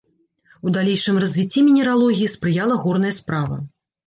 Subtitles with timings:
[0.67, 3.61] У далейшым развіцці мінералогіі спрыяла горная справа.